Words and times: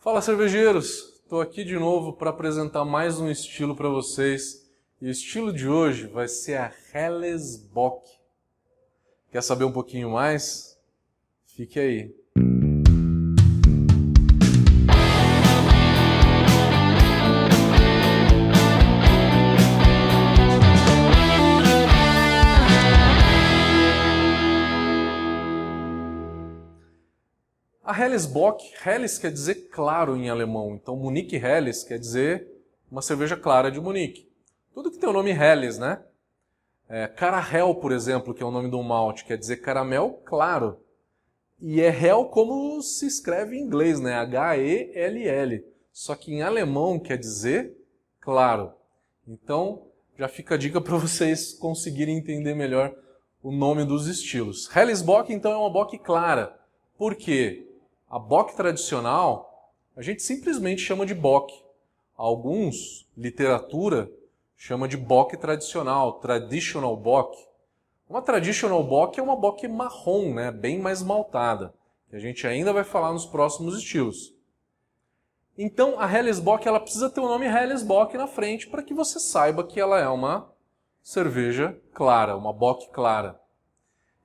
Fala 0.00 0.22
cervejeiros, 0.22 1.20
estou 1.24 1.40
aqui 1.40 1.64
de 1.64 1.74
novo 1.74 2.12
para 2.12 2.30
apresentar 2.30 2.84
mais 2.84 3.18
um 3.18 3.28
estilo 3.28 3.74
para 3.74 3.88
vocês. 3.88 4.70
E 5.02 5.08
o 5.08 5.10
estilo 5.10 5.52
de 5.52 5.68
hoje 5.68 6.06
vai 6.06 6.28
ser 6.28 6.56
a 6.56 6.72
Helles 6.94 7.56
Bock. 7.56 8.08
Quer 9.32 9.42
saber 9.42 9.64
um 9.64 9.72
pouquinho 9.72 10.10
mais? 10.10 10.78
Fique 11.46 11.80
aí. 11.80 12.14
A 27.88 27.98
Hellesbock, 27.98 28.62
Helles 28.84 29.18
quer 29.18 29.32
dizer 29.32 29.70
claro 29.70 30.14
em 30.14 30.28
alemão, 30.28 30.74
então 30.74 30.94
Munique 30.94 31.36
Helles 31.36 31.82
quer 31.82 31.98
dizer 31.98 32.46
uma 32.92 33.00
cerveja 33.00 33.34
clara 33.34 33.70
de 33.70 33.80
Munique. 33.80 34.30
Tudo 34.74 34.90
que 34.90 34.98
tem 34.98 35.08
o 35.08 35.12
nome 35.14 35.30
Helles, 35.30 35.78
né? 35.78 35.98
É, 36.86 37.06
Carahel, 37.06 37.74
por 37.76 37.90
exemplo, 37.90 38.34
que 38.34 38.42
é 38.42 38.46
o 38.46 38.50
nome 38.50 38.70
do 38.70 38.82
malte, 38.82 39.24
quer 39.24 39.38
dizer 39.38 39.62
caramel 39.62 40.20
claro. 40.26 40.78
E 41.62 41.80
é 41.80 41.88
Hell 41.88 42.26
como 42.26 42.82
se 42.82 43.06
escreve 43.06 43.56
em 43.56 43.62
inglês, 43.62 43.98
né? 43.98 44.16
H-E-L-L. 44.16 45.64
Só 45.90 46.14
que 46.14 46.30
em 46.30 46.42
alemão 46.42 46.98
quer 46.98 47.16
dizer 47.16 47.74
claro. 48.20 48.70
Então, 49.26 49.86
já 50.18 50.28
fica 50.28 50.56
a 50.56 50.58
dica 50.58 50.78
para 50.78 50.98
vocês 50.98 51.54
conseguirem 51.54 52.18
entender 52.18 52.54
melhor 52.54 52.94
o 53.42 53.50
nome 53.50 53.86
dos 53.86 54.06
estilos. 54.06 54.68
Hellesbock, 54.76 55.32
então, 55.32 55.52
é 55.52 55.56
uma 55.56 55.72
bock 55.72 55.96
clara. 55.96 56.54
Por 56.98 57.14
quê? 57.14 57.64
A 58.10 58.18
bock 58.18 58.56
tradicional, 58.56 59.70
a 59.94 60.00
gente 60.00 60.22
simplesmente 60.22 60.80
chama 60.80 61.04
de 61.04 61.14
bock. 61.14 61.52
Alguns, 62.16 63.06
literatura, 63.14 64.10
chama 64.56 64.88
de 64.88 64.96
bock 64.96 65.36
tradicional, 65.36 66.14
traditional 66.14 66.96
bock. 66.96 67.36
Uma 68.08 68.22
traditional 68.22 68.82
bock 68.82 69.20
é 69.20 69.22
uma 69.22 69.36
bock 69.36 69.68
marrom, 69.68 70.32
né, 70.32 70.50
bem 70.50 70.78
mais 70.78 71.02
maltada, 71.02 71.74
que 72.08 72.16
a 72.16 72.18
gente 72.18 72.46
ainda 72.46 72.72
vai 72.72 72.82
falar 72.82 73.12
nos 73.12 73.26
próximos 73.26 73.76
estilos. 73.76 74.34
Então, 75.58 76.00
a 76.00 76.10
Hellesbock 76.10 76.66
ela 76.66 76.80
precisa 76.80 77.10
ter 77.10 77.20
o 77.20 77.28
nome 77.28 77.44
Hellesbock 77.44 78.16
na 78.16 78.26
frente 78.26 78.68
para 78.68 78.82
que 78.82 78.94
você 78.94 79.20
saiba 79.20 79.64
que 79.64 79.78
ela 79.78 80.00
é 80.00 80.08
uma 80.08 80.50
cerveja 81.02 81.78
clara, 81.92 82.38
uma 82.38 82.54
bock 82.54 82.88
clara. 82.90 83.38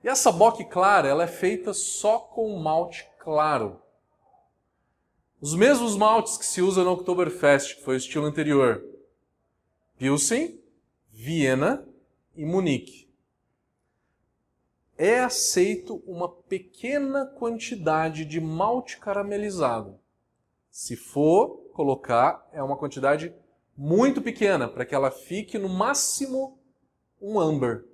E 0.02 0.08
essa 0.08 0.32
bock 0.32 0.64
clara 0.64 1.06
ela 1.06 1.24
é 1.24 1.26
feita 1.26 1.74
só 1.74 2.18
com 2.18 2.56
malte 2.58 3.06
claro. 3.24 3.80
Os 5.40 5.54
mesmos 5.54 5.96
maltes 5.96 6.36
que 6.36 6.44
se 6.44 6.60
usa 6.60 6.84
no 6.84 6.92
Oktoberfest, 6.92 7.76
que 7.76 7.82
foi 7.82 7.94
o 7.94 7.96
estilo 7.96 8.26
anterior. 8.26 8.84
Pilsen, 9.98 10.60
Viena 11.10 11.86
e 12.36 12.44
Munique. 12.44 13.08
É 14.96 15.20
aceito 15.20 16.02
uma 16.06 16.28
pequena 16.28 17.26
quantidade 17.26 18.24
de 18.24 18.40
malte 18.40 18.98
caramelizado. 18.98 19.98
Se 20.70 20.94
for 20.94 21.70
colocar, 21.72 22.48
é 22.52 22.62
uma 22.62 22.76
quantidade 22.76 23.34
muito 23.76 24.22
pequena, 24.22 24.68
para 24.68 24.84
que 24.84 24.94
ela 24.94 25.10
fique 25.10 25.58
no 25.58 25.68
máximo 25.68 26.58
um 27.20 27.40
amber. 27.40 27.84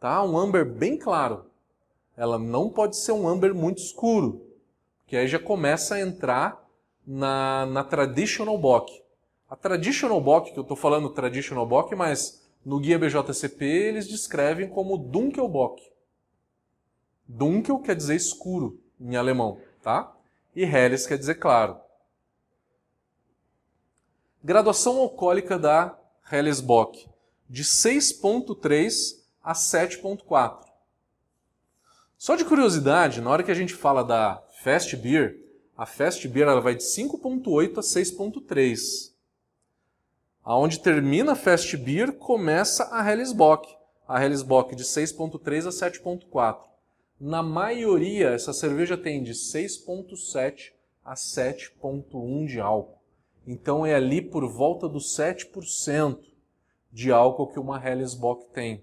Tá? 0.00 0.22
Um 0.22 0.38
amber 0.38 0.64
bem 0.64 0.96
claro. 0.96 1.50
Ela 2.16 2.38
não 2.38 2.70
pode 2.70 2.96
ser 2.96 3.12
um 3.12 3.28
amber 3.28 3.52
muito 3.52 3.78
escuro, 3.78 4.46
que 5.06 5.16
aí 5.16 5.26
já 5.26 5.38
começa 5.38 5.96
a 5.96 6.00
entrar 6.00 6.64
na, 7.06 7.66
na 7.66 7.84
traditional 7.84 8.56
bock. 8.56 9.02
A 9.48 9.56
traditional 9.56 10.20
bock, 10.20 10.52
que 10.52 10.58
eu 10.58 10.62
estou 10.62 10.76
falando 10.76 11.10
traditional 11.10 11.66
bock, 11.66 11.94
mas 11.94 12.42
no 12.64 12.78
guia 12.78 12.98
BJCP 12.98 13.64
eles 13.64 14.08
descrevem 14.08 14.68
como 14.68 14.96
Dunkelbock. 14.96 15.82
Dunkel 17.26 17.78
quer 17.80 17.96
dizer 17.96 18.16
escuro 18.16 18.80
em 19.00 19.16
alemão, 19.16 19.58
tá? 19.82 20.14
E 20.54 20.62
Helles 20.62 21.06
quer 21.06 21.18
dizer 21.18 21.36
claro. 21.36 21.76
Graduação 24.42 24.98
alcoólica 24.98 25.58
da 25.58 25.98
Hellesbock 26.30 27.08
de 27.48 27.64
6.3 27.64 29.22
a 29.42 29.52
7.4. 29.52 30.63
Só 32.24 32.36
de 32.36 32.44
curiosidade, 32.46 33.20
na 33.20 33.28
hora 33.28 33.42
que 33.42 33.50
a 33.50 33.54
gente 33.54 33.74
fala 33.74 34.02
da 34.02 34.42
Fast 34.62 34.96
Beer, 34.96 35.38
a 35.76 35.84
Fast 35.84 36.26
Beer 36.26 36.48
ela 36.48 36.62
vai 36.62 36.74
de 36.74 36.82
5.8 36.82 37.76
a 37.76 37.82
6.3. 37.82 39.12
Aonde 40.42 40.80
termina 40.80 41.32
a 41.32 41.36
Fast 41.36 41.76
Beer, 41.76 42.14
começa 42.14 42.88
a 42.90 43.06
Hellesbock. 43.06 43.68
A 44.08 44.24
Hellesbock 44.24 44.74
de 44.74 44.84
6.3 44.84 45.66
a 45.66 45.90
7.4. 45.90 46.60
Na 47.20 47.42
maioria, 47.42 48.30
essa 48.30 48.54
cerveja 48.54 48.96
tem 48.96 49.22
de 49.22 49.32
6.7 49.32 50.72
a 51.04 51.12
7.1 51.12 52.46
de 52.46 52.58
álcool. 52.58 53.02
Então 53.46 53.84
é 53.84 53.94
ali 53.94 54.22
por 54.22 54.50
volta 54.50 54.88
dos 54.88 55.14
7% 55.14 56.20
de 56.90 57.12
álcool 57.12 57.48
que 57.48 57.60
uma 57.60 57.86
Hellesbock 57.86 58.46
tem. 58.46 58.82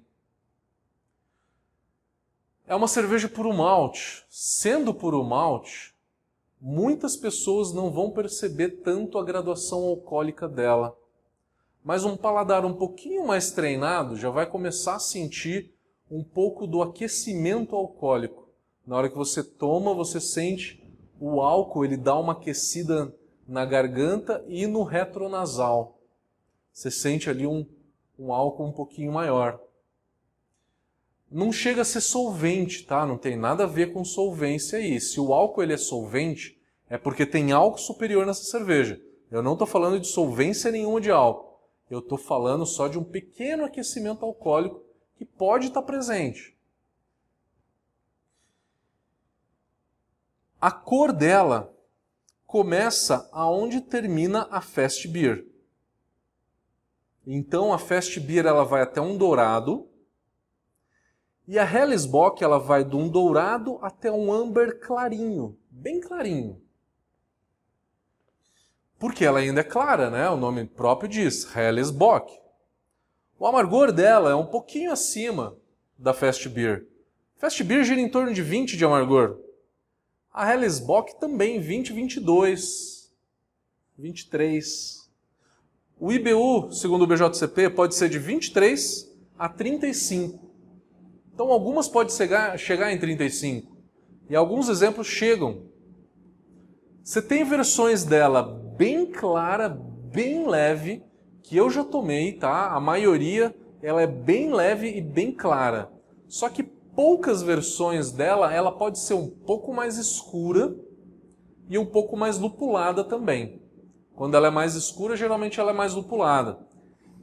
É 2.67 2.75
uma 2.75 2.87
cerveja 2.87 3.27
puro 3.27 3.53
malte. 3.53 4.23
Sendo 4.29 4.93
puro 4.93 5.23
malte, 5.23 5.93
muitas 6.59 7.17
pessoas 7.17 7.73
não 7.73 7.89
vão 7.89 8.11
perceber 8.11 8.81
tanto 8.83 9.17
a 9.17 9.23
graduação 9.23 9.83
alcoólica 9.83 10.47
dela. 10.47 10.95
Mas 11.83 12.03
um 12.05 12.15
paladar 12.15 12.63
um 12.63 12.73
pouquinho 12.73 13.25
mais 13.25 13.51
treinado 13.51 14.15
já 14.15 14.29
vai 14.29 14.45
começar 14.45 14.95
a 14.95 14.99
sentir 14.99 15.73
um 16.09 16.23
pouco 16.23 16.67
do 16.67 16.81
aquecimento 16.81 17.75
alcoólico. 17.75 18.47
Na 18.85 18.97
hora 18.97 19.09
que 19.09 19.17
você 19.17 19.43
toma, 19.43 19.93
você 19.93 20.19
sente 20.19 20.81
o 21.19 21.41
álcool, 21.41 21.83
ele 21.83 21.97
dá 21.97 22.17
uma 22.17 22.33
aquecida 22.33 23.13
na 23.47 23.65
garganta 23.65 24.43
e 24.47 24.67
no 24.67 24.83
retronasal. 24.83 25.97
Você 26.71 26.91
sente 26.91 27.29
ali 27.29 27.47
um, 27.47 27.65
um 28.17 28.31
álcool 28.31 28.65
um 28.65 28.71
pouquinho 28.71 29.11
maior 29.11 29.59
não 31.31 31.51
chega 31.51 31.81
a 31.81 31.85
ser 31.85 32.01
solvente, 32.01 32.85
tá? 32.85 33.05
Não 33.05 33.17
tem 33.17 33.37
nada 33.37 33.63
a 33.63 33.67
ver 33.67 33.93
com 33.93 34.03
solvência 34.03 34.77
aí. 34.77 34.99
Se 34.99 35.17
o 35.19 35.33
álcool 35.33 35.63
ele 35.63 35.73
é 35.73 35.77
solvente, 35.77 36.61
é 36.89 36.97
porque 36.97 37.25
tem 37.25 37.53
álcool 37.53 37.77
superior 37.77 38.25
nessa 38.25 38.43
cerveja. 38.43 39.01
Eu 39.31 39.41
não 39.41 39.53
estou 39.53 39.65
falando 39.65 39.97
de 39.97 40.07
solvência 40.07 40.69
nenhuma 40.69 40.99
de 40.99 41.09
álcool. 41.09 41.57
Eu 41.89 41.99
estou 41.99 42.17
falando 42.17 42.65
só 42.65 42.89
de 42.89 42.99
um 42.99 43.03
pequeno 43.03 43.63
aquecimento 43.63 44.25
alcoólico 44.25 44.83
que 45.15 45.23
pode 45.23 45.67
estar 45.67 45.81
tá 45.81 45.87
presente. 45.87 46.57
A 50.59 50.69
cor 50.69 51.13
dela 51.13 51.73
começa 52.45 53.29
aonde 53.31 53.79
termina 53.79 54.47
a 54.51 54.59
Fast 54.59 55.07
Beer. 55.07 55.45
Então 57.25 57.71
a 57.71 57.77
Fast 57.77 58.19
Beer 58.19 58.45
ela 58.45 58.65
vai 58.65 58.81
até 58.81 58.99
um 58.99 59.17
dourado, 59.17 59.87
e 61.51 61.59
a 61.59 61.65
Hellesbock 61.65 62.41
ela 62.41 62.57
vai 62.57 62.81
de 62.81 62.95
um 62.95 63.09
dourado 63.09 63.77
até 63.81 64.09
um 64.09 64.31
amber 64.31 64.79
clarinho, 64.79 65.59
bem 65.69 65.99
clarinho. 65.99 66.61
Porque 68.97 69.25
ela 69.25 69.39
ainda 69.39 69.59
é 69.59 69.63
clara, 69.65 70.09
né? 70.09 70.29
O 70.29 70.37
nome 70.37 70.63
próprio 70.63 71.09
diz, 71.09 71.53
Hellesbock. 71.53 72.31
O 73.37 73.45
amargor 73.45 73.91
dela 73.91 74.31
é 74.31 74.33
um 74.33 74.45
pouquinho 74.45 74.93
acima 74.93 75.57
da 75.97 76.13
Fast 76.13 76.47
Beer. 76.47 76.87
Fast 77.35 77.61
Beer 77.65 77.83
gira 77.83 77.99
em 77.99 78.07
torno 78.07 78.33
de 78.33 78.41
20 78.41 78.77
de 78.77 78.85
amargor. 78.85 79.37
A 80.33 80.49
Hellesbock 80.53 81.19
também 81.19 81.59
20, 81.59 81.91
22, 81.91 83.11
23. 83.97 85.11
O 85.99 86.13
IBU, 86.13 86.71
segundo 86.71 87.01
o 87.01 87.07
BJCP, 87.07 87.71
pode 87.71 87.93
ser 87.95 88.07
de 88.07 88.19
23 88.19 89.13
a 89.37 89.49
35. 89.49 90.50
Então 91.41 91.51
algumas 91.51 91.87
podem 91.87 92.15
chegar, 92.15 92.55
chegar 92.59 92.93
em 92.93 92.99
35. 92.99 93.75
E 94.29 94.35
alguns 94.35 94.69
exemplos 94.69 95.07
chegam. 95.07 95.63
Você 97.03 97.19
tem 97.19 97.43
versões 97.43 98.03
dela 98.03 98.43
bem 98.77 99.07
clara, 99.07 99.67
bem 99.67 100.47
leve, 100.47 101.03
que 101.41 101.57
eu 101.57 101.67
já 101.67 101.83
tomei, 101.83 102.33
tá? 102.33 102.67
A 102.67 102.79
maioria 102.79 103.55
ela 103.81 104.03
é 104.03 104.05
bem 104.05 104.53
leve 104.53 104.95
e 104.95 105.01
bem 105.01 105.31
clara. 105.31 105.91
Só 106.27 106.47
que 106.47 106.61
poucas 106.61 107.41
versões 107.41 108.11
dela, 108.11 108.53
ela 108.53 108.71
pode 108.71 108.99
ser 108.99 109.15
um 109.15 109.27
pouco 109.27 109.73
mais 109.73 109.97
escura 109.97 110.75
e 111.67 111.75
um 111.75 111.87
pouco 111.87 112.15
mais 112.15 112.37
lupulada 112.37 113.03
também. 113.03 113.63
Quando 114.13 114.37
ela 114.37 114.49
é 114.49 114.51
mais 114.51 114.75
escura, 114.75 115.17
geralmente 115.17 115.59
ela 115.59 115.71
é 115.71 115.75
mais 115.75 115.95
lupulada. 115.95 116.59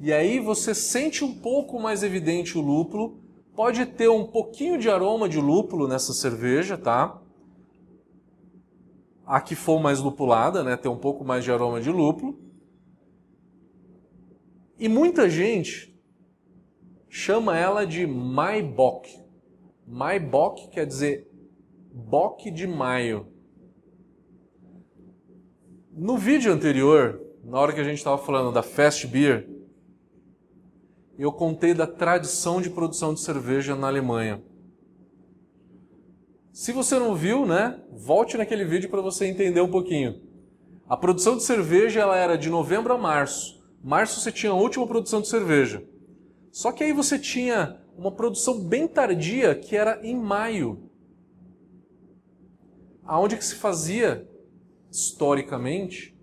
E 0.01 0.13
aí 0.13 0.41
você 0.41 0.75
sente 0.75 1.25
um 1.25 1.39
pouco 1.39 1.79
mais 1.79 2.03
evidente 2.03 2.59
o 2.59 2.61
lúpulo, 2.61 3.28
Pode 3.59 3.87
ter 3.87 4.09
um 4.09 4.25
pouquinho 4.25 4.79
de 4.79 4.89
aroma 4.89 5.29
de 5.29 5.41
lúpulo 5.41 5.89
nessa 5.89 6.13
cerveja, 6.13 6.79
tá? 6.79 7.21
A 9.27 9.41
que 9.41 9.57
for 9.57 9.81
mais 9.81 9.99
lupulada, 9.99 10.63
né, 10.63 10.77
tem 10.77 10.89
um 10.89 10.97
pouco 10.97 11.25
mais 11.25 11.43
de 11.43 11.51
aroma 11.51 11.81
de 11.81 11.91
lúpulo. 11.91 12.39
E 14.79 14.89
muita 14.89 15.29
gente 15.29 15.93
chama 17.09 17.59
ela 17.59 17.85
de 17.85 18.07
Maibok. 18.07 19.27
Maibok 19.85 20.69
quer 20.69 20.87
dizer 20.87 21.29
boque 21.93 22.53
de 22.53 22.65
maio. 22.65 23.27
No 25.91 26.17
vídeo 26.17 26.53
anterior, 26.53 27.21
na 27.43 27.59
hora 27.59 27.73
que 27.73 27.81
a 27.81 27.85
gente 27.85 27.99
estava 27.99 28.19
falando 28.19 28.53
da 28.53 28.63
Fast 28.63 29.05
Beer, 29.09 29.58
eu 31.19 31.33
contei 31.33 31.75
da 31.75 31.87
tradição 31.87 32.61
de 32.61 32.71
produção 32.71 33.13
de 33.13 33.21
cerveja 33.21 33.75
na 33.75 33.89
Alemanha. 33.89 34.41
Se 36.53 36.73
você 36.73 36.99
não 36.99 37.15
viu, 37.15 37.45
né, 37.45 37.81
volte 37.93 38.37
naquele 38.37 38.65
vídeo 38.65 38.89
para 38.89 39.03
você 39.03 39.27
entender 39.27 39.61
um 39.61 39.71
pouquinho. 39.71 40.21
A 40.89 40.97
produção 40.97 41.37
de 41.37 41.43
cerveja 41.43 42.01
ela 42.01 42.17
era 42.17 42.39
de 42.39 42.49
novembro 42.49 42.95
a 42.95 42.99
março. 42.99 43.63
Março 43.83 44.21
você 44.21 44.31
tinha 44.31 44.53
a 44.53 44.57
última 44.57 44.87
produção 44.87 45.21
de 45.21 45.29
cerveja. 45.29 45.85
Só 46.53 46.73
que 46.73 46.85
aí 46.85 46.93
você 46.93 47.19
tinha 47.19 47.81
uma 47.97 48.13
produção 48.13 48.61
bem 48.61 48.87
tardia 48.87 49.55
que 49.55 49.77
era 49.77 50.01
em 50.05 50.17
maio. 50.17 50.89
Aonde 53.05 53.37
que 53.37 53.45
se 53.45 53.57
fazia 53.57 54.29
historicamente 54.91 56.17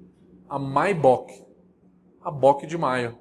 a 0.49 0.57
Maibock, 0.57 1.43
a 2.21 2.31
Bock 2.31 2.65
de 2.65 2.77
maio, 2.77 3.17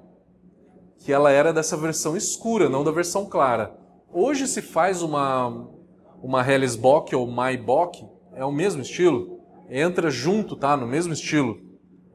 que 1.05 1.13
ela 1.13 1.31
era 1.31 1.53
dessa 1.53 1.77
versão 1.77 2.17
escura, 2.17 2.67
não 2.67 2.83
da 2.83 2.89
versão 2.89 3.27
clara. 3.27 3.77
Hoje 4.11 4.47
se 4.47 4.59
faz 4.59 5.03
uma 5.03 5.69
uma 6.19 6.41
Hellesbock 6.41 7.15
ou 7.15 7.27
Maibock, 7.27 8.03
é 8.33 8.43
o 8.43 8.51
mesmo 8.51 8.81
estilo, 8.81 9.39
entra 9.69 10.09
junto, 10.09 10.55
tá, 10.55 10.75
no 10.75 10.87
mesmo 10.87 11.13
estilo. 11.13 11.59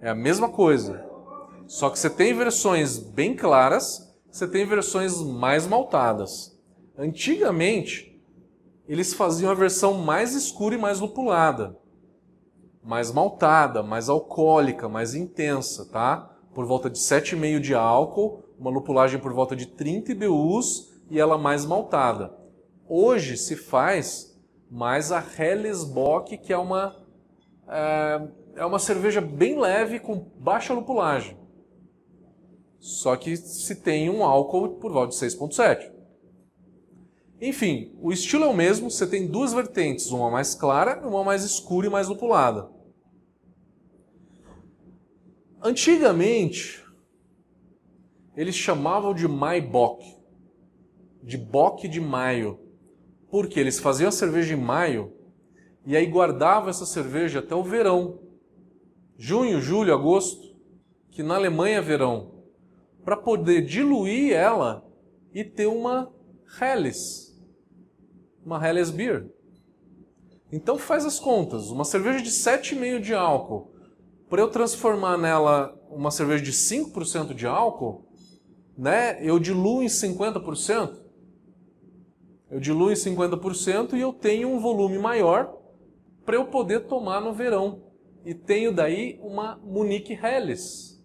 É 0.01 0.11
a 0.11 0.15
mesma 0.15 0.49
coisa. 0.49 1.07
Só 1.69 1.89
que 1.89 1.99
você 2.01 2.11
tem 2.11 2.35
versões 2.35 2.99
bem 2.99 3.37
claras, 3.37 4.13
você 4.29 4.49
tem 4.49 4.67
versões 4.67 5.23
mais 5.23 5.69
maltadas. 5.69 6.59
Antigamente, 6.99 8.21
eles 8.89 9.15
faziam 9.15 9.53
a 9.53 9.55
versão 9.55 9.95
mais 9.95 10.35
escura 10.35 10.75
e 10.75 10.79
mais 10.79 10.99
lupulada 10.99 11.79
mais 12.83 13.13
maltada, 13.13 13.83
mais 13.83 14.09
alcoólica, 14.09 14.89
mais 14.89 15.15
intensa, 15.15 15.85
tá? 15.87 16.31
Por 16.55 16.65
volta 16.65 16.89
de 16.89 16.99
7,5 16.99 17.61
de 17.61 17.75
álcool, 17.75 18.43
uma 18.61 18.71
lupulagem 18.71 19.19
por 19.19 19.33
volta 19.33 19.57
de 19.57 19.67
30 19.67 20.13
IBUs 20.13 20.93
e 21.09 21.19
ela 21.19 21.39
mais 21.39 21.65
maltada. 21.65 22.37
Hoje 22.87 23.39
se 23.39 23.57
faz 23.57 24.39
mais 24.71 25.11
a 25.11 25.25
Hellesbock, 25.25 26.37
que 26.37 26.53
é 26.53 26.59
uma, 26.59 26.95
é, 27.67 28.29
é 28.57 28.65
uma 28.65 28.79
cerveja 28.79 29.23
bem 29.23 29.59
leve 29.59 29.99
com 29.99 30.31
baixa 30.39 30.75
lupulagem. 30.75 31.39
Só 32.79 33.17
que 33.17 33.35
se 33.37 33.77
tem 33.77 34.11
um 34.11 34.23
álcool 34.23 34.77
por 34.77 34.93
volta 34.93 35.09
de 35.09 35.17
6,7. 35.17 35.91
Enfim, 37.41 37.97
o 38.03 38.13
estilo 38.13 38.45
é 38.45 38.49
o 38.49 38.55
mesmo, 38.55 38.91
você 38.91 39.07
tem 39.07 39.27
duas 39.27 39.55
vertentes, 39.55 40.11
uma 40.11 40.31
mais 40.31 40.55
clara 40.55 41.01
e 41.03 41.07
uma 41.07 41.25
mais 41.25 41.43
escura 41.43 41.87
e 41.87 41.91
mais 41.91 42.09
lupulada. 42.09 42.69
Antigamente, 45.63 46.85
eles 48.37 48.55
chamavam 48.55 49.15
de 49.15 49.27
Maibock, 49.27 50.05
de 51.23 51.37
boque 51.37 51.89
de 51.89 52.01
maio, 52.01 52.59
porque 53.31 53.61
eles 53.61 53.79
faziam 53.79 54.09
a 54.09 54.13
cerveja 54.13 54.55
em 54.55 54.61
maio 54.61 55.13
e 55.85 55.97
aí 55.97 56.07
guardavam 56.07 56.69
essa 56.69 56.87
cerveja 56.87 57.41
até 57.41 57.55
o 57.55 57.63
verão, 57.63 58.21
junho, 59.17 59.61
julho, 59.61 59.95
agosto, 59.95 60.57
que 61.11 61.23
na 61.23 61.35
Alemanha 61.35 61.79
é 61.79 61.83
verão, 61.83 62.45
para 63.05 63.17
poder 63.17 63.63
diluir 63.63 64.33
ela 64.33 64.87
e 65.33 65.45
ter 65.45 65.67
uma 65.67 66.13
Helles, 66.61 67.39
uma 68.45 68.67
Helles 68.67 68.91
Beer. 68.91 69.31
Então 70.53 70.79
faz 70.79 71.05
as 71.05 71.21
contas. 71.21 71.71
Uma 71.71 71.85
cerveja 71.85 72.21
de 72.23 72.31
7,5 72.31 73.01
de 73.01 73.15
álcool, 73.15 73.73
para 74.29 74.41
eu 74.41 74.49
transformar 74.49 75.17
nela 75.17 75.77
uma 75.91 76.11
cerveja 76.11 76.43
de 76.43 76.53
5% 76.53 77.35
de 77.35 77.47
álcool, 77.47 78.10
né, 78.77 79.19
eu 79.23 79.39
diluo 79.39 79.83
em 79.83 79.87
50%. 79.87 80.99
Eu 82.51 82.59
diluo 82.59 82.91
em 82.91 82.95
50% 82.95 83.95
e 83.95 84.01
eu 84.01 84.13
tenho 84.13 84.49
um 84.49 84.59
volume 84.59 84.99
maior 84.99 85.57
para 86.25 86.37
eu 86.37 86.47
poder 86.47 86.87
tomar 86.87 87.21
no 87.21 87.33
verão. 87.33 87.85
E 88.25 88.35
tenho 88.35 88.73
daí 88.73 89.19
uma 89.23 89.57
Munich 89.65 90.13
Helles. 90.13 91.01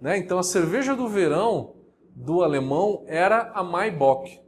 Né? 0.00 0.18
Então 0.18 0.38
a 0.38 0.42
cerveja 0.42 0.94
do 0.94 1.08
verão 1.08 1.76
do 2.14 2.42
alemão 2.42 3.04
era 3.06 3.52
a 3.54 3.62
Maibock 3.62 4.40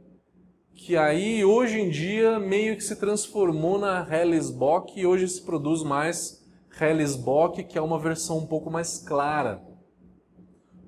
que 0.83 0.97
aí 0.97 1.45
hoje 1.45 1.79
em 1.79 1.89
dia 1.91 2.39
meio 2.39 2.75
que 2.75 2.83
se 2.83 2.95
transformou 2.95 3.77
na 3.77 4.03
Hellesbock 4.09 4.99
e 4.99 5.05
hoje 5.05 5.27
se 5.27 5.43
produz 5.43 5.83
mais 5.83 6.43
Hellesbock, 6.79 7.63
que 7.65 7.77
é 7.77 7.81
uma 7.81 7.99
versão 7.99 8.39
um 8.39 8.47
pouco 8.47 8.71
mais 8.71 8.97
clara. 8.97 9.61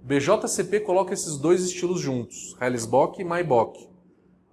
BJCP 0.03 0.81
coloca 0.81 1.13
esses 1.13 1.37
dois 1.37 1.63
estilos 1.63 2.01
juntos, 2.01 2.57
Hellesbock 2.59 3.21
e 3.21 3.23
Maibock. 3.23 3.87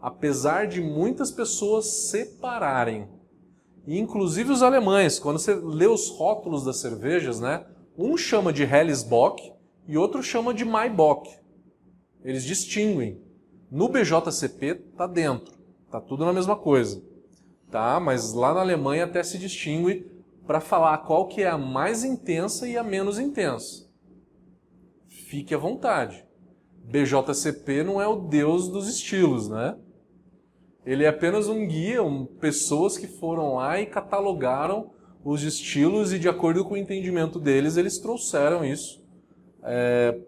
Apesar 0.00 0.69
de 0.69 0.81
muitas 0.81 1.32
pessoas 1.32 1.87
separarem. 2.08 3.08
E 3.85 3.99
inclusive 3.99 4.52
os 4.52 4.62
alemães, 4.62 5.19
quando 5.19 5.41
você 5.41 5.52
lê 5.52 5.88
os 5.88 6.08
rótulos 6.08 6.64
das 6.64 6.76
cervejas, 6.76 7.41
né? 7.41 7.67
Um 7.99 8.17
chama 8.17 8.52
de 8.52 8.62
Hellesbock 8.62 9.52
e 9.88 9.99
outro 9.99 10.23
chama 10.23 10.55
de 10.55 10.64
Maibock. 10.64 11.29
Eles 12.25 12.44
distinguem. 12.44 13.20
No 13.69 13.88
BJCP 13.88 14.76
tá 14.97 15.08
dentro, 15.08 15.52
tá 15.91 16.00
tudo 16.00 16.25
na 16.25 16.32
mesma 16.32 16.55
coisa, 16.55 17.02
tá? 17.73 17.99
Mas 17.99 18.32
lá 18.32 18.55
na 18.55 18.61
Alemanha 18.61 19.05
até 19.05 19.20
se 19.25 19.37
distingue 19.37 20.06
para 20.47 20.61
falar 20.61 20.99
qual 20.99 21.26
que 21.26 21.43
é 21.43 21.49
a 21.49 21.58
mais 21.58 22.05
intensa 22.05 22.69
e 22.69 22.76
a 22.76 22.85
menos 22.85 23.19
intensa. 23.19 23.89
Fique 25.31 25.55
à 25.55 25.59
vontade. 25.59 26.27
BJCP 26.82 27.85
não 27.85 28.03
é 28.03 28.09
o 28.09 28.17
deus 28.17 28.67
dos 28.69 28.88
estilos, 28.88 29.49
né? 29.49 29.77
Ele 30.85 31.05
é 31.05 31.09
apenas 31.09 31.47
um 31.47 31.69
guia, 31.69 32.03
um, 32.03 32.27
pessoas 32.27 32.99
que 32.99 33.06
foram 33.06 33.55
lá 33.55 33.81
e 33.81 33.87
catalogaram 33.87 34.91
os 35.25 35.44
estilos 35.44 36.12
e 36.12 36.19
de 36.19 36.29
acordo 36.29 36.65
com 36.65 36.75
o 36.75 36.77
entendimento 36.77 37.38
deles, 37.38 37.77
eles 37.77 37.99
trouxeram 37.99 38.64
isso 38.64 39.04
é, 39.62 40.19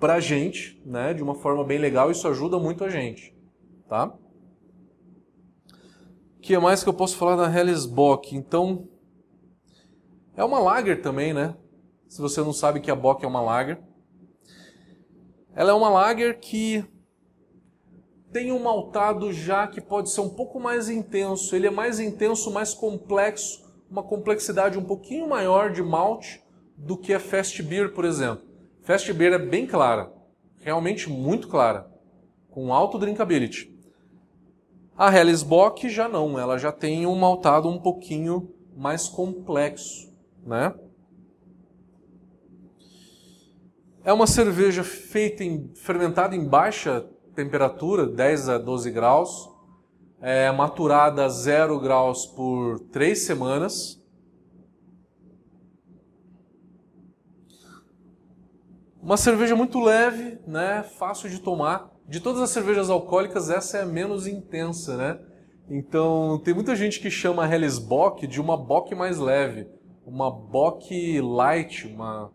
para 0.00 0.18
gente, 0.18 0.82
né, 0.84 1.14
de 1.14 1.22
uma 1.22 1.36
forma 1.36 1.62
bem 1.62 1.78
legal, 1.78 2.10
isso 2.10 2.26
ajuda 2.26 2.58
muito 2.58 2.82
a 2.82 2.88
gente, 2.88 3.32
tá? 3.88 4.12
O 6.36 6.40
que 6.40 6.58
mais 6.58 6.82
que 6.82 6.88
eu 6.88 6.94
posso 6.94 7.16
falar 7.16 7.36
da 7.36 7.56
Hellesbock? 7.56 8.34
Então, 8.34 8.88
é 10.36 10.42
uma 10.42 10.58
lager 10.58 11.00
também, 11.02 11.32
né? 11.32 11.54
Se 12.08 12.20
você 12.20 12.40
não 12.40 12.52
sabe 12.52 12.80
que 12.80 12.90
a 12.90 12.96
Bock 12.96 13.24
é 13.24 13.28
uma 13.28 13.40
lager. 13.40 13.89
Ela 15.54 15.72
é 15.72 15.74
uma 15.74 15.88
lager 15.88 16.38
que 16.38 16.84
tem 18.32 18.52
um 18.52 18.62
maltado 18.62 19.32
já 19.32 19.66
que 19.66 19.80
pode 19.80 20.10
ser 20.10 20.20
um 20.20 20.28
pouco 20.28 20.60
mais 20.60 20.88
intenso. 20.88 21.54
Ele 21.54 21.66
é 21.66 21.70
mais 21.70 21.98
intenso, 21.98 22.50
mais 22.50 22.72
complexo, 22.72 23.68
uma 23.90 24.02
complexidade 24.02 24.78
um 24.78 24.84
pouquinho 24.84 25.28
maior 25.28 25.72
de 25.72 25.82
malte 25.82 26.42
do 26.76 26.96
que 26.96 27.12
a 27.12 27.20
Fast 27.20 27.62
Beer, 27.62 27.92
por 27.92 28.04
exemplo. 28.04 28.44
Fast 28.82 29.12
Beer 29.12 29.32
é 29.32 29.38
bem 29.38 29.66
clara, 29.66 30.12
realmente 30.60 31.10
muito 31.10 31.48
clara, 31.48 31.90
com 32.50 32.72
alto 32.72 32.98
drinkability. 32.98 33.70
A 34.96 35.14
Hellesbock 35.14 35.88
já 35.88 36.08
não, 36.08 36.38
ela 36.38 36.58
já 36.58 36.70
tem 36.70 37.06
um 37.06 37.16
maltado 37.16 37.68
um 37.68 37.78
pouquinho 37.78 38.54
mais 38.76 39.08
complexo, 39.08 40.12
né? 40.44 40.74
É 44.10 44.12
uma 44.12 44.26
cerveja 44.26 44.82
feita 44.82 45.44
em, 45.44 45.72
fermentada 45.72 46.34
em 46.34 46.44
baixa 46.44 47.08
temperatura, 47.32 48.08
10 48.08 48.48
a 48.48 48.58
12 48.58 48.90
graus, 48.90 49.48
é 50.20 50.50
maturada 50.50 51.24
a 51.24 51.28
0 51.28 51.78
graus 51.78 52.26
por 52.26 52.80
3 52.90 53.16
semanas 53.16 54.02
Uma 59.00 59.16
cerveja 59.16 59.54
muito 59.54 59.78
leve, 59.78 60.40
né? 60.44 60.82
Fácil 60.82 61.30
de 61.30 61.38
tomar. 61.38 61.88
De 62.08 62.18
todas 62.18 62.42
as 62.42 62.50
cervejas 62.50 62.90
alcoólicas, 62.90 63.48
essa 63.48 63.78
é 63.78 63.82
a 63.82 63.86
menos 63.86 64.26
intensa, 64.26 64.96
né? 64.96 65.20
Então, 65.68 66.40
tem 66.44 66.52
muita 66.52 66.74
gente 66.74 66.98
que 66.98 67.10
chama 67.12 67.44
a 67.44 67.48
Helles 67.48 67.78
Bock 67.78 68.26
de 68.26 68.40
uma 68.40 68.56
Bock 68.56 68.92
mais 68.92 69.18
leve, 69.18 69.68
uma 70.04 70.28
Bock 70.32 71.20
light, 71.20 71.86
uma, 71.86 72.32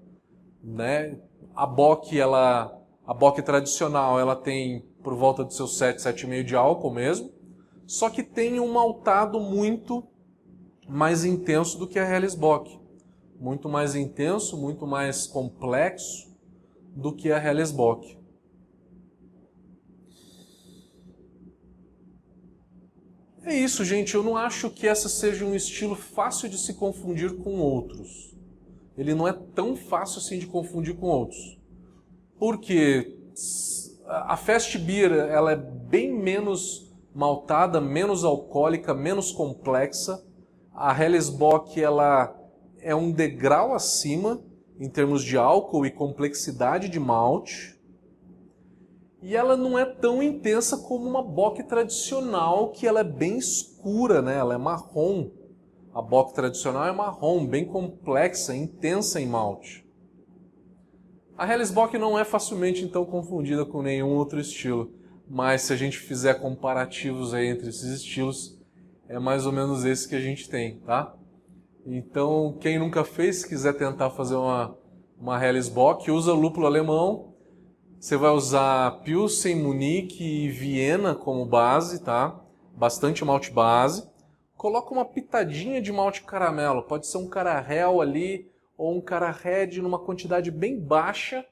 né? 0.63 1.19
A 1.55 1.65
Bock, 1.65 2.19
ela, 2.19 2.81
a 3.05 3.13
Bock 3.13 3.41
tradicional, 3.41 4.19
ela 4.19 4.35
tem 4.35 4.85
por 5.01 5.15
volta 5.15 5.43
dos 5.43 5.55
seus 5.55 5.77
7, 5.77 5.99
7,5 5.99 6.43
de 6.43 6.55
álcool 6.55 6.91
mesmo, 6.91 7.31
só 7.87 8.09
que 8.09 8.23
tem 8.23 8.59
um 8.59 8.73
maltado 8.73 9.39
muito 9.39 10.03
mais 10.87 11.23
intenso 11.23 11.77
do 11.77 11.87
que 11.87 11.97
a 11.99 12.03
Helles 12.03 12.35
Bock. 12.35 12.79
muito 13.39 13.67
mais 13.67 13.95
intenso, 13.95 14.57
muito 14.57 14.87
mais 14.87 15.27
complexo 15.27 16.33
do 16.95 17.13
que 17.13 17.31
a 17.31 17.43
Hellesbock. 17.43 18.17
É 23.43 23.55
isso, 23.55 23.83
gente. 23.83 24.15
Eu 24.15 24.23
não 24.23 24.35
acho 24.35 24.71
que 24.71 24.87
essa 24.87 25.07
seja 25.07 25.45
um 25.45 25.53
estilo 25.53 25.95
fácil 25.95 26.49
de 26.49 26.57
se 26.57 26.73
confundir 26.73 27.35
com 27.37 27.59
outros. 27.59 28.34
Ele 28.97 29.13
não 29.13 29.27
é 29.27 29.33
tão 29.33 29.75
fácil 29.75 30.19
assim 30.19 30.39
de 30.39 30.47
confundir 30.47 30.95
com 30.95 31.07
outros. 31.07 31.57
Porque 32.39 33.17
a 34.05 34.37
Fast 34.37 34.77
Beer 34.77 35.11
ela 35.11 35.51
é 35.51 35.55
bem 35.55 36.13
menos 36.13 36.93
maltada, 37.13 37.79
menos 37.79 38.23
alcoólica, 38.23 38.93
menos 38.93 39.31
complexa. 39.31 40.23
A 40.73 40.91
Hellesbock 40.97 41.81
ela 41.81 42.35
é 42.79 42.93
um 42.93 43.11
degrau 43.11 43.73
acima 43.73 44.41
em 44.79 44.89
termos 44.89 45.23
de 45.23 45.37
álcool 45.37 45.85
e 45.85 45.91
complexidade 45.91 46.89
de 46.89 46.99
malte 46.99 47.75
e 49.25 49.35
ela 49.35 49.57
não 49.57 49.75
é 49.75 49.83
tão 49.83 50.21
intensa 50.21 50.77
como 50.77 51.09
uma 51.09 51.23
bock 51.23 51.63
tradicional, 51.63 52.69
que 52.69 52.85
ela 52.85 52.99
é 52.99 53.03
bem 53.03 53.39
escura, 53.39 54.21
né? 54.21 54.37
Ela 54.37 54.53
é 54.53 54.57
marrom. 54.59 55.31
A 55.95 56.01
bock 56.01 56.33
tradicional 56.33 56.85
é 56.85 56.91
marrom, 56.91 57.47
bem 57.47 57.63
complexa, 57.63 58.53
intensa 58.53 59.21
em 59.21 59.25
malte. 59.25 59.87
A 61.37 61.49
Hellesbock 61.49 61.97
não 61.97 62.19
é 62.19 62.25
facilmente 62.25 62.83
então 62.83 63.05
confundida 63.05 63.65
com 63.65 63.81
nenhum 63.81 64.09
outro 64.09 64.37
estilo, 64.37 64.91
mas 65.25 65.61
se 65.61 65.71
a 65.71 65.77
gente 65.77 65.97
fizer 65.97 66.33
comparativos 66.33 67.33
aí 67.33 67.47
entre 67.47 67.69
esses 67.69 68.01
estilos, 68.01 68.61
é 69.07 69.17
mais 69.19 69.45
ou 69.45 69.53
menos 69.53 69.85
esse 69.85 70.05
que 70.05 70.15
a 70.15 70.19
gente 70.19 70.49
tem, 70.49 70.79
tá? 70.79 71.15
Então, 71.85 72.57
quem 72.59 72.77
nunca 72.77 73.05
fez, 73.05 73.37
se 73.37 73.47
quiser 73.47 73.71
tentar 73.77 74.09
fazer 74.09 74.35
uma, 74.35 74.77
uma 75.17 75.41
Hellesbock, 75.41 76.11
usa 76.11 76.33
lúpulo 76.33 76.65
alemão, 76.65 77.33
você 77.97 78.17
vai 78.17 78.31
usar 78.31 78.99
Pilsen, 79.03 79.63
Munique 79.63 80.21
e 80.21 80.49
Viena 80.49 81.15
como 81.15 81.45
base, 81.45 82.03
tá? 82.03 82.37
Bastante 82.75 83.23
malte 83.23 83.49
base. 83.49 84.13
Coloca 84.57 84.93
uma 84.93 85.05
pitadinha 85.05 85.81
de 85.81 85.91
malte 85.91 86.23
caramelo. 86.23 86.83
Pode 86.83 87.07
ser 87.07 87.17
um 87.17 87.27
carahel 87.27 88.01
ali 88.01 88.49
ou 88.77 88.95
um 88.95 89.01
cara 89.01 89.31
red 89.31 89.81
numa 89.81 89.99
quantidade 89.99 90.51
bem 90.51 90.79
baixa. 90.79 91.45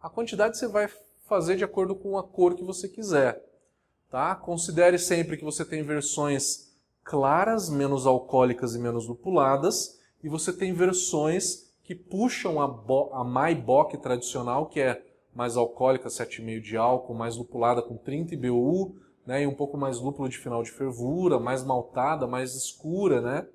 A 0.00 0.08
quantidade 0.08 0.56
você 0.56 0.68
vai 0.68 0.88
fazer 1.26 1.56
de 1.56 1.64
acordo 1.64 1.94
com 1.94 2.18
a 2.18 2.22
cor 2.22 2.54
que 2.54 2.64
você 2.64 2.88
quiser. 2.88 3.44
Tá? 4.10 4.34
Considere 4.34 4.98
sempre 4.98 5.36
que 5.36 5.44
você 5.44 5.64
tem 5.64 5.82
versões 5.82 6.70
claras, 7.04 7.68
menos 7.68 8.06
alcoólicas 8.06 8.74
e 8.74 8.78
menos 8.78 9.06
lupuladas, 9.06 10.00
e 10.22 10.28
você 10.28 10.52
tem 10.52 10.72
versões 10.72 11.72
que 11.82 11.94
puxam 11.94 12.60
a, 12.60 13.20
a 13.20 13.24
Maibock 13.24 13.96
tradicional, 13.98 14.66
que 14.66 14.80
é 14.80 15.02
mais 15.34 15.56
alcoólica, 15.56 16.08
7,5 16.08 16.60
de 16.60 16.76
álcool, 16.76 17.14
mais 17.14 17.36
lupulada 17.36 17.82
com 17.82 17.96
30 17.96 18.34
IBU, 18.34 18.96
né, 19.30 19.42
e 19.42 19.46
um 19.46 19.54
pouco 19.54 19.78
mais 19.78 20.00
lúpulo 20.00 20.28
de 20.28 20.36
final 20.36 20.60
de 20.60 20.72
fervura, 20.72 21.38
mais 21.38 21.62
maltada, 21.62 22.26
mais 22.26 22.56
escura, 22.56 23.20
né, 23.20 23.46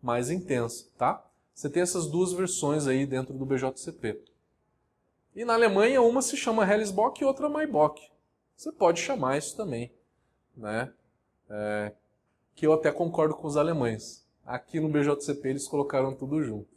mais 0.00 0.30
intensa, 0.30 0.86
tá? 0.96 1.26
Você 1.52 1.68
tem 1.68 1.82
essas 1.82 2.06
duas 2.06 2.32
versões 2.32 2.86
aí 2.86 3.04
dentro 3.04 3.34
do 3.34 3.44
BJCP. 3.44 4.22
E 5.34 5.44
na 5.44 5.54
Alemanha, 5.54 6.00
uma 6.00 6.22
se 6.22 6.36
chama 6.36 6.64
Hellesbock 6.64 7.20
e 7.20 7.24
outra 7.24 7.48
Maibock. 7.48 8.00
Você 8.54 8.70
pode 8.70 9.00
chamar 9.00 9.36
isso 9.36 9.56
também, 9.56 9.92
né? 10.56 10.92
É, 11.50 11.92
que 12.54 12.64
eu 12.64 12.72
até 12.72 12.92
concordo 12.92 13.34
com 13.34 13.48
os 13.48 13.56
alemães. 13.56 14.24
Aqui 14.46 14.78
no 14.78 14.88
BJCP 14.88 15.48
eles 15.48 15.66
colocaram 15.66 16.14
tudo 16.14 16.40
junto. 16.44 16.68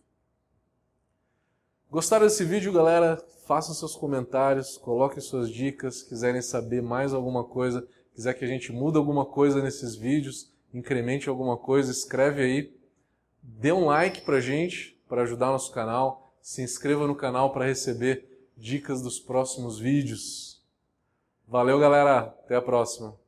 Gostaram 1.92 2.26
desse 2.26 2.44
vídeo, 2.44 2.74
galera? 2.74 3.24
Façam 3.46 3.76
seus 3.76 3.96
comentários, 3.96 4.78
coloquem 4.78 5.22
suas 5.22 5.48
dicas, 5.48 6.02
quiserem 6.02 6.42
saber 6.42 6.82
mais 6.82 7.14
alguma 7.14 7.44
coisa, 7.44 7.88
quiser 8.22 8.36
que 8.36 8.46
a 8.46 8.48
gente 8.48 8.72
mude 8.72 9.00
alguma 9.00 9.26
coisa 9.26 9.64
nesses 9.64 9.96
vídeos, 9.96 10.54
incremente 10.72 11.28
alguma 11.28 11.58
coisa, 11.58 11.92
escreve 11.92 12.44
aí. 12.44 12.74
Dê 13.42 13.72
um 13.72 13.86
like 13.86 14.22
pra 14.22 14.40
gente, 14.40 14.96
para 15.10 15.24
ajudar 15.24 15.48
nosso 15.48 15.72
canal. 15.72 16.32
Se 16.40 16.62
inscreva 16.62 17.08
no 17.08 17.16
canal 17.16 17.52
para 17.52 17.66
receber 17.66 18.48
dicas 18.56 19.02
dos 19.02 19.20
próximos 19.20 19.80
vídeos. 19.80 20.62
Valeu, 21.48 21.80
galera. 21.80 22.20
Até 22.20 22.56
a 22.56 22.62
próxima. 22.62 23.21